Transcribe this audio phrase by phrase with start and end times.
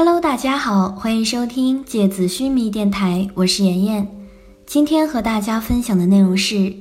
[0.00, 4.06] Hello，大家好，欢迎收听芥子须弥电台，我是妍妍。
[4.64, 6.54] 今天和大家分享的内容是《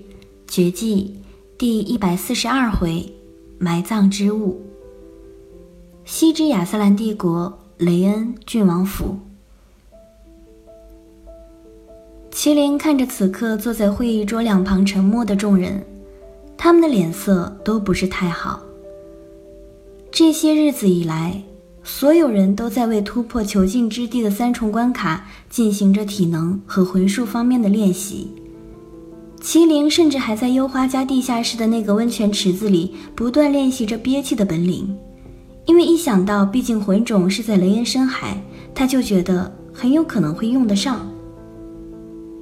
[0.47, 1.19] 绝技》
[1.58, 3.11] 第一百四十二回
[3.58, 4.61] “埋葬之物”。
[6.06, 9.18] 西之亚瑟兰帝国雷恩郡王府，
[12.32, 15.84] 麒麟看着此刻坐在会议桌两旁沉默的众人，
[16.56, 18.62] 他们的脸色都不是太好。
[20.12, 21.42] 这些日子以来，
[21.90, 28.30] 所有人都在为突破囚禁之地的三重关卡进行着体能和魂术方面的练习。
[29.39, 34.94] 麒麟甚至还在幽花家地下室的那个温泉池子里不断练习着憋气的本领，
[35.66, 38.38] 因为一想到毕竟魂种是在雷恩深海，
[38.75, 41.09] 他就觉得很有可能会用得上。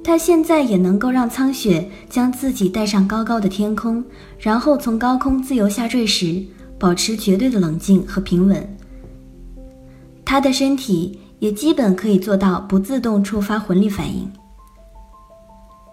[0.02, 4.02] 他现在也能够让苍雪将自己带上高高的天空，
[4.40, 6.42] 然后从高空自由下坠时，
[6.80, 8.76] 保持绝对的冷静和平稳。
[10.26, 14.28] 他的身体也基本可以做到不自动触发魂力反应，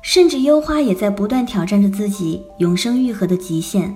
[0.01, 3.95] 甚至幽花也在不断挑战着自己永生愈合的极限。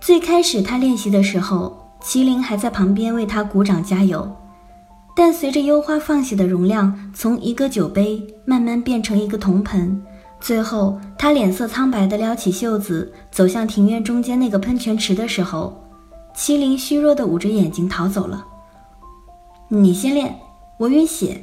[0.00, 4.26] 最开始他练习的时候，麒麟还在旁边为他鼓掌加油，
[5.14, 10.02] 但随着幽花放血的容量从一个酒杯慢慢变成一个铜盆，
[10.40, 15.78] 最后他脸色苍白地撩起袖子走向庭院中间那个喷泉池的时候，
[16.34, 18.42] 麒麟虚弱地捂着眼睛逃走了。
[19.68, 20.38] 你先练，
[20.78, 21.42] 我晕血。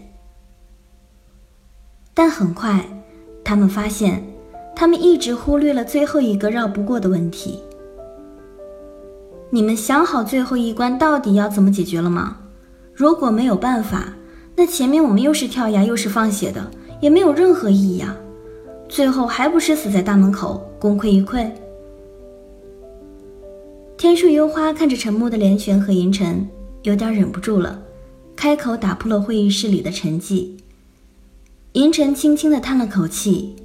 [2.14, 2.86] 但很快，
[3.44, 4.24] 他们发现，
[4.74, 7.60] 他们一直忽略了最后一个绕不过的问题。
[9.50, 12.38] 你们想好最后一关到底要怎么解决了吗？
[12.94, 14.14] 如果没有办法，
[14.56, 18.16] 那前面我们又是跳崖又是放血的，也没有任何意义啊！
[18.88, 21.52] 最后还不是死在大门口，功亏一篑。
[23.98, 26.48] 天树幽花看着沉默的连泉和银尘，
[26.84, 27.82] 有点忍不住了。
[28.44, 30.50] 开口打破了会议室里的沉寂。
[31.72, 33.56] 银尘轻轻地叹了口气，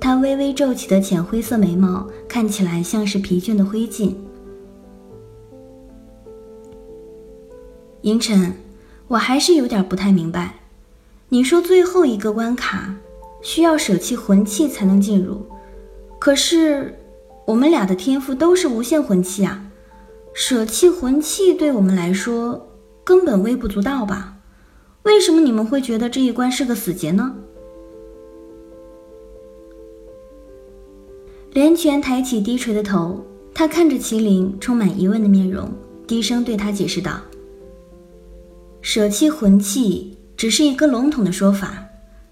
[0.00, 4.12] 他微微皱起的浅灰色眉毛看起来像是疲倦的灰烬。
[8.00, 8.52] 银尘，
[9.06, 10.56] 我还是有点不太明白，
[11.28, 12.92] 你说最后一个关卡
[13.40, 15.46] 需要舍弃魂器才能进入，
[16.18, 16.98] 可是
[17.46, 19.70] 我们俩的天赋都是无限魂器啊，
[20.34, 22.66] 舍弃魂器对我们来说。
[23.04, 24.36] 根本微不足道吧？
[25.04, 27.34] 为什么你们会觉得这一关是个死结呢？
[31.52, 35.72] 连泉抬起低垂的头，他看着麒麟充满疑问的面容，
[36.06, 37.20] 低声对他解释道
[38.82, 41.82] ：“舍弃魂器只是一个笼统的说法，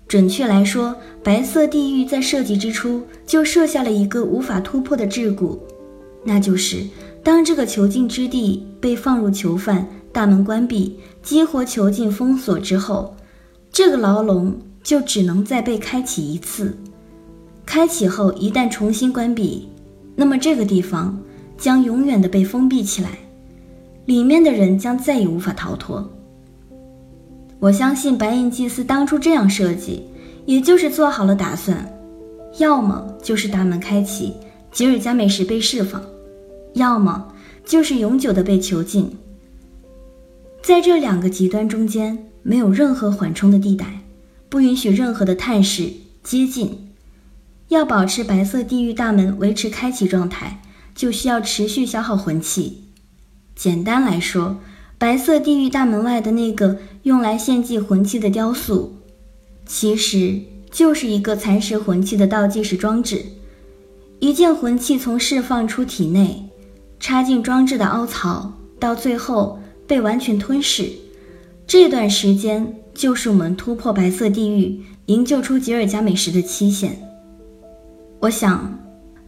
[0.06, 5.58] 准确来说，白色地狱在设计之初就设下了一个无法突破的桎梏，
[6.22, 6.84] 那就是
[7.24, 13.14] 当这个囚禁之地被放入囚犯。”大门关闭，激活囚禁封锁之后，
[13.70, 16.76] 这个牢笼就只能再被开启一次。
[17.66, 19.68] 开启后，一旦重新关闭，
[20.16, 21.16] 那么这个地方
[21.56, 23.10] 将永远的被封闭起来，
[24.06, 26.10] 里面的人将再也无法逃脱。
[27.60, 30.04] 我相信白银祭司当初这样设计，
[30.46, 31.86] 也就是做好了打算：
[32.58, 34.32] 要么就是大门开启，
[34.72, 36.00] 吉尔加美什被释放；
[36.74, 37.32] 要么
[37.66, 39.10] 就是永久的被囚禁。
[40.68, 44.02] 在这两个极端中间，没有任何缓冲的地带，
[44.50, 45.90] 不允许任何的探视
[46.22, 46.90] 接近。
[47.68, 50.60] 要保持白色地狱大门维持开启状态，
[50.94, 52.82] 就需要持续消耗魂器。
[53.56, 54.58] 简单来说，
[54.98, 58.98] 白色地狱大门外的那个用来献祭魂器的雕塑，
[59.64, 60.38] 其实
[60.70, 63.24] 就是一个蚕食魂器的倒计时装置。
[64.20, 66.50] 一件魂器从释放出体内，
[67.00, 69.58] 插进装置的凹槽，到最后。
[69.88, 70.86] 被完全吞噬，
[71.66, 76.96] 这段时间就是我们突破白色地狱、营救出吉尔加美什的期限。
[78.20, 78.78] 我想，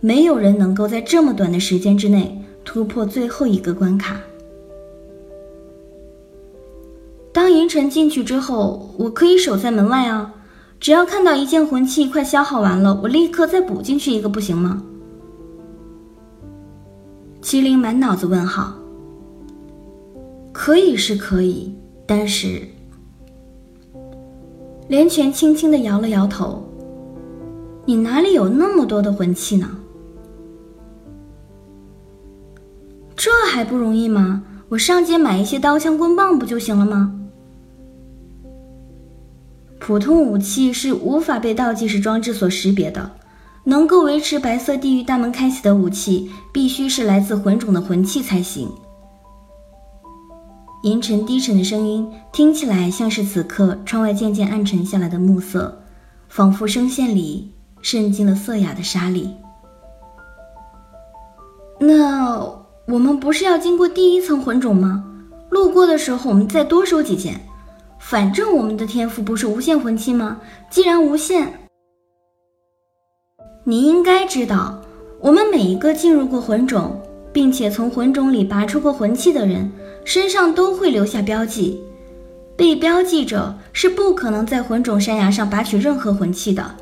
[0.01, 4.21] 没有人能够在这么短的时间之内突破最后一个关卡。
[7.33, 10.35] 当银尘进去之后，我可以守在门外啊，
[10.79, 14.83] 只要看到一件魂器快消耗完了，我立刻再补进去一个，不行吗？
[17.41, 18.80] 麒麟满脑子问号。
[20.53, 21.75] 可以是可以，
[22.07, 22.63] 但是
[24.89, 26.67] 连泉轻轻的摇了摇头。
[27.87, 29.71] 你哪里有那么多的魂器呢？
[33.17, 34.43] 这还不容易吗？
[34.69, 37.17] 我上街买一些刀枪棍棒不就行了吗？
[39.79, 43.11] 普通武器是无法被倒计时装置所识别的，
[43.65, 48.71] 能够维持白色地狱大门开启的武器，必须是来自魂种的魂器才行。
[50.83, 55.83] 银尘低沉的声音听起来像是此刻窗外渐渐暗沉下来的暮色，
[56.29, 59.31] 仿佛声线里渗进了色哑的沙粒。
[61.79, 62.41] 那
[62.87, 65.05] 我们不是要经过第一层魂种吗？
[65.51, 67.41] 路过的时候我们再多收几件，
[67.99, 70.41] 反正我们的天赋不是无限魂器吗？
[70.71, 71.69] 既然无限，
[73.65, 74.81] 你应该知道，
[75.21, 77.00] 我们每一个进入过魂种。
[77.33, 79.71] 并且从魂种里拔出过魂器的人，
[80.05, 81.81] 身上都会留下标记。
[82.57, 86.75] 被标记者是不可能在魂种山崖上拔取任何魂器的。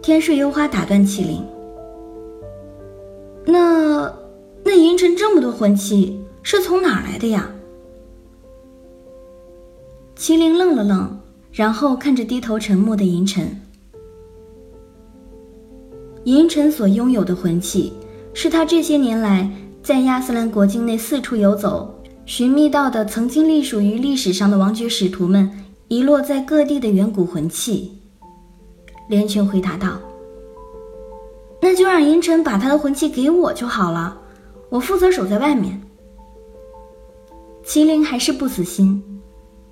[0.00, 1.42] 天水幽花打断麒麟
[3.44, 4.14] ：“那
[4.62, 7.50] 那银尘这么多魂器是从哪来的呀？”
[10.16, 11.18] 麒麟愣了愣，
[11.50, 13.60] 然后看着低头沉默的银尘。
[16.24, 17.92] 银尘所拥有的魂器，
[18.32, 19.50] 是他这些年来
[19.82, 21.94] 在亚斯兰国境内四处游走，
[22.24, 25.50] 寻觅到的曾经隶属于历史上的王爵使徒们
[25.88, 27.92] 遗落在各地的远古魂器。
[29.10, 29.98] 连群回答道
[31.60, 34.16] ：“那就让银尘把他的魂器给我就好了，
[34.70, 35.78] 我负责守在外面。”
[37.66, 39.02] 麒麟还是不死心，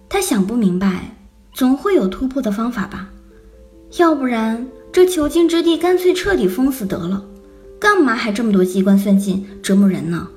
[0.07, 1.17] 他想不明白，
[1.55, 3.09] 总会有突破的方法吧？
[3.97, 4.67] 要不然。
[4.93, 7.25] 这囚禁之地干脆彻底封死得了，
[7.81, 10.29] 干嘛还这么多机关算尽折磨人呢？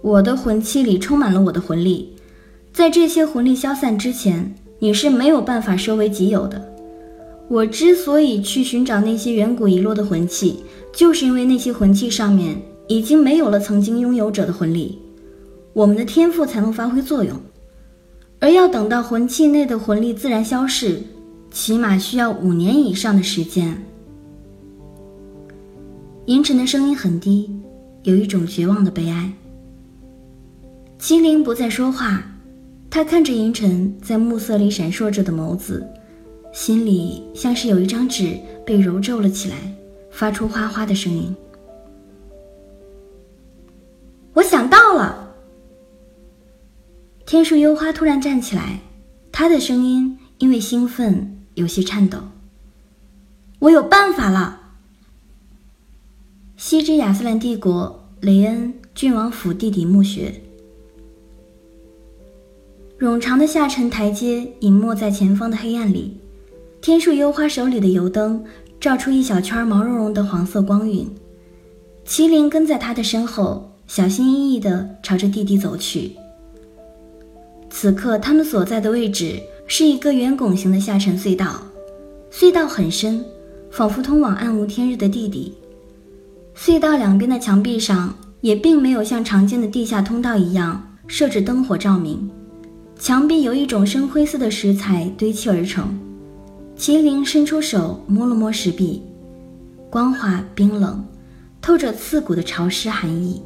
[0.00, 2.14] 我的魂器里充满了我的魂力，
[2.72, 6.74] 在这些魂力消散之前，你是没有办法收为己有的。
[7.48, 10.64] 我之所以去寻找那些远古遗落的魂器，
[10.94, 12.56] 就是因为那些魂器上面
[12.88, 14.98] 已经没有了曾经拥有者的魂力，
[15.74, 17.38] 我们的天赋才能发挥作用。
[18.44, 21.00] 而要等到魂器内的魂力自然消逝，
[21.50, 23.82] 起码需要五年以上的时间。
[26.26, 27.50] 银尘的声音很低，
[28.02, 29.32] 有一种绝望的悲哀。
[31.00, 32.22] 麒麟不再说话，
[32.90, 35.82] 他看着银尘在暮色里闪烁着的眸子，
[36.52, 39.56] 心里像是有一张纸被揉皱了起来，
[40.10, 41.34] 发出哗哗的声音。
[44.34, 45.23] 我想到了。
[47.34, 48.78] 天树幽花突然站起来，
[49.32, 52.16] 他的声音因为兴奋有些颤抖。
[53.58, 54.60] 我有办法了！
[56.56, 60.42] 西之亚斯兰帝国雷恩郡王府地底墓穴，
[63.00, 66.16] 冗长的下沉台阶隐没在前方的黑暗里。
[66.80, 68.44] 天树幽花手里的油灯
[68.78, 71.12] 照出一小圈毛茸茸的黄色光晕。
[72.06, 76.12] 麒麟跟在他的身后，小心翼翼地朝着地底走去。
[77.84, 81.60] 此刻，他们所在的位置是一个圆拱形的下沉隧道，
[82.32, 83.22] 隧道很深，
[83.70, 85.52] 仿佛通往暗无天日的地底。
[86.56, 92.30] 隧道两边的墙壁上也并没有像常见的地下通道一样设置灯火照明，
[92.98, 95.84] 墙壁由一种深灰色的石材堆砌而成。
[96.78, 99.02] 麒麟伸出手摸了摸石壁，
[99.90, 101.04] 光滑冰冷，
[101.60, 103.42] 透着刺骨的潮湿寒意。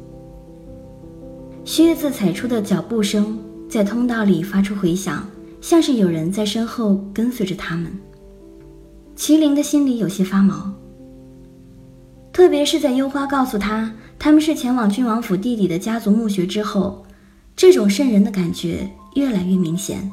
[1.65, 3.37] 靴子踩出的脚步声。
[3.69, 5.23] 在通道里发出回响，
[5.61, 7.91] 像是有人在身后跟随着他们。
[9.15, 10.73] 麒麟的心里有些发毛，
[12.33, 17.05] 特别是在幽花告诉他他们是前往郡王府地底的家族墓穴之后，
[17.55, 20.11] 这种渗人的感觉越来越明显，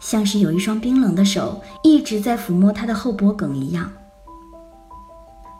[0.00, 3.90] 像是有一双冰冷的手一直在抚摸他的后脖梗一样。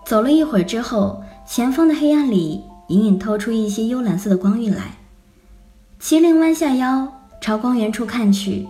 [0.07, 4.99] 走了一会儿之后，前方的黑暗里隐隐透出一些幽蓝色的光晕来，
[6.01, 7.13] 麒麟弯下腰。
[7.45, 8.67] 朝光源处看去，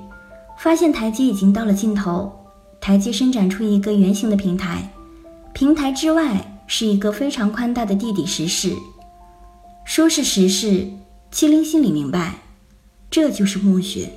[0.58, 2.32] 发现台阶已经到了尽头。
[2.80, 4.90] 台阶伸展出一个圆形的平台，
[5.52, 8.72] 平台之外是一个非常宽大的地底石室。
[9.84, 10.88] 说是石室，
[11.32, 12.34] 麒麟心里明白，
[13.08, 14.10] 这就是墓穴。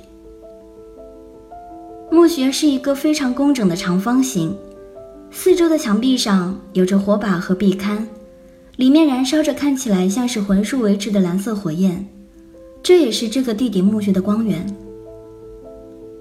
[2.10, 4.58] 墓穴是一个非常工整的长方形，
[5.30, 8.04] 四周的墙壁上有着火把和壁龛，
[8.74, 12.04] 里面燃烧着看起来像是魂术维持的蓝色火焰。
[12.82, 14.64] 这也是这个地底墓穴的光源。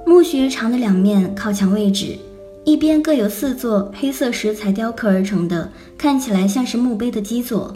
[0.05, 2.17] 墓穴长的两面靠墙位置，
[2.63, 7.75] 一边各有四座黑色石材雕刻而成的，看起来像是墓碑的基座。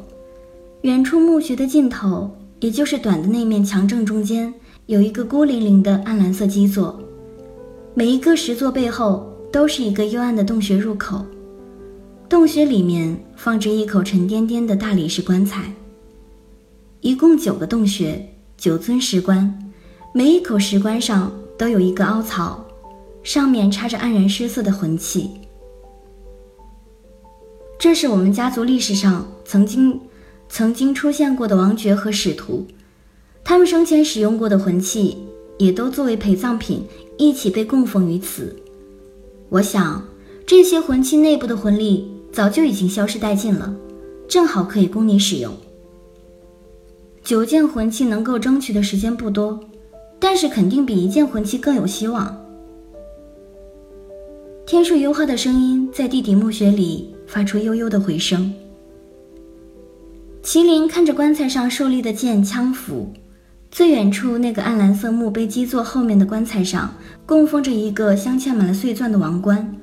[0.82, 4.54] 远处墓穴的尽头，也就是短的那面墙正中间，
[4.86, 7.00] 有一个孤零零的暗蓝色基座。
[7.94, 11.26] 每一个石座背后都是一个幽暗的洞穴入口，
[12.30, 15.74] 洞穴里面放着一口沉甸甸的大理石棺材。
[17.02, 18.26] 一共九个洞穴。
[18.62, 19.52] 九尊石棺，
[20.14, 22.64] 每一口石棺上都有一个凹槽，
[23.24, 25.32] 上面插着黯然失色的魂器。
[27.80, 30.00] 这是我们家族历史上曾经
[30.48, 32.64] 曾经出现过的王爵和使徒，
[33.44, 35.18] 他们生前使用过的魂器
[35.58, 36.86] 也都作为陪葬品
[37.18, 38.56] 一起被供奉于此。
[39.50, 40.06] 我想，
[40.46, 43.74] 这些魂器内部的魂力早就已经消失殆尽了，
[44.30, 45.52] 正好可以供你使用。
[47.24, 49.60] 九件魂器能够争取的时间不多，
[50.20, 52.36] 但是肯定比一件魂器更有希望。
[54.66, 58.54] 天树幽花的声音在地底墓穴里发出悠悠的回声。
[60.44, 63.14] 麒麟看着棺材上竖立的剑枪斧，
[63.70, 66.94] 最远处那个暗蓝色墓碑基座后面的棺材上
[67.26, 69.76] 供奉着一个镶嵌满了碎钻的王冠。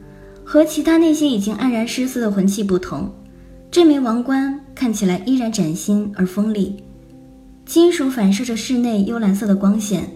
[0.44, 3.12] 和其他那些已经黯然失色的魂器不同，
[3.70, 6.82] 这枚王冠看起来依然崭新而锋利。
[7.68, 10.10] 金属反射着室内幽蓝色的光线，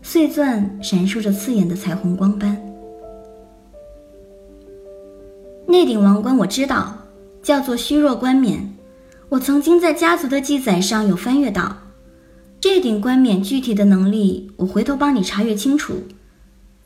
[0.00, 2.56] 碎钻闪烁着刺眼的彩虹光斑。
[5.68, 6.96] 那顶王冠我知道，
[7.42, 8.74] 叫做虚弱冠冕。
[9.28, 11.76] 我曾经在家族的记载上有翻阅到，
[12.58, 16.04] 这顶冠冕具体的能力，我回头帮你查阅清楚。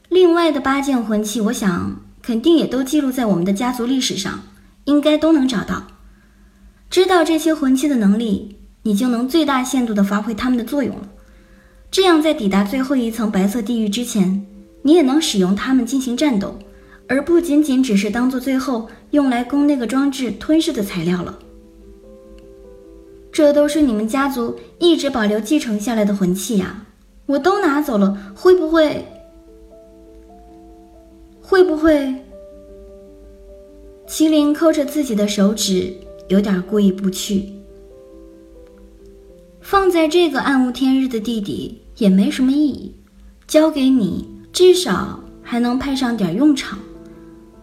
[0.08, 4.40] 另外的八件魂器，我想肯定也都记录在我们的家族历史上，
[4.86, 5.84] 应该都能找到。
[6.90, 8.56] 知道这些魂器的能力。
[8.84, 11.08] 你就能最大限度地发挥它们的作用了。
[11.90, 14.46] 这样，在抵达最后一层白色地狱之前，
[14.82, 16.58] 你也能使用它们进行战斗，
[17.08, 21.38] 而不仅仅只是当做最后用来供那个装置吞噬的材料了。
[23.32, 26.84] 这都是你们家族一直保留继承下来的魂器呀，
[27.26, 29.04] 我都拿走了，会不会？
[31.40, 32.14] 会不会？
[34.06, 35.92] 麒麟抠着自己的手指，
[36.28, 37.48] 有点过意不去。
[39.64, 42.94] 放在这个暗无天日的地底也没什么意义，
[43.47, 46.78] 交给你至少还能派上点用场。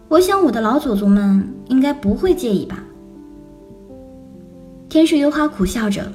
[0.08, 2.82] 我想我的老祖宗们应该不会介意吧？
[4.88, 6.10] 天使幽花苦笑着，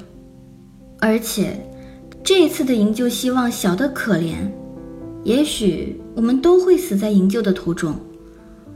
[1.00, 1.58] 而且
[2.22, 4.34] 这一次的营救希望小得可怜，
[5.24, 7.94] 也许我们都会死在营救的途中。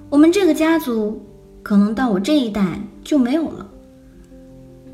[0.09, 1.21] 我们这个家族
[1.63, 3.62] 可能到我这一代就没有了。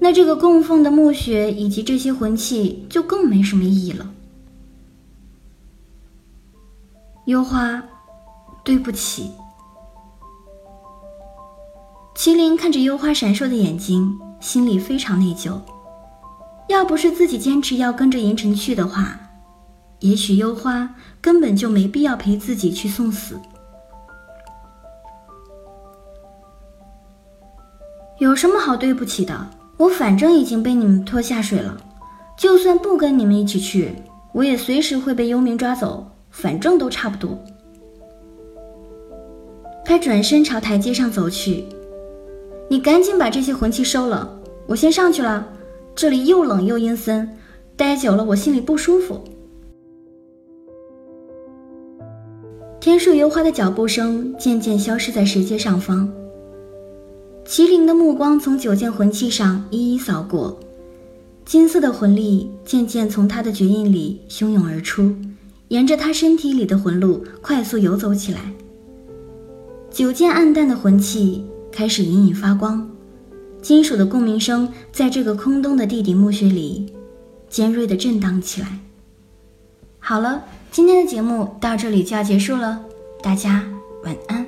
[0.01, 4.09] 那这个供奉的墓穴以及这些魂器就更没什么意义了。
[7.27, 7.83] 幽花，
[8.65, 9.31] 对不起。
[12.15, 15.61] 麒麟看着幽花闪烁的眼睛，心里非常内疚。
[16.69, 19.19] 要不是自己坚持要跟着银尘去的话，
[20.01, 23.41] 也许幽花根本就没必要陪自己去送死。
[28.19, 29.49] 有什么好对不起的？
[29.79, 31.77] 我反正已经被你们拖下水了，
[32.37, 33.93] 就算不跟你们一起去，
[34.33, 37.39] 我也随时会被幽冥抓走，反正都差不多。
[39.85, 41.65] 他转身朝台阶上走去，
[42.69, 44.29] 你赶紧把这些魂器收了，
[44.67, 45.47] 我先上去了。
[45.95, 47.29] 这里又冷又阴森，
[47.77, 49.23] 待久了我心里不舒服。
[52.81, 56.09] 天树幽花的脚步声渐渐消失在石阶上方。
[57.49, 60.61] 麒麟的目光从九件魂器上一一扫过，
[61.47, 65.15] 金色的魂力渐渐从他的绝印里汹涌而出，
[65.69, 68.53] 沿着他身体里的魂路快速游走起来。
[69.91, 72.87] 九件暗淡的魂器开始隐隐发光，
[73.63, 76.93] 金属的共鸣声在这个空洞的地底墓穴里
[77.49, 78.79] 尖锐地震荡起来。
[79.99, 82.85] 好了，今天的节目到这里就要结束了，
[83.23, 83.65] 大家
[84.05, 84.45] 晚安。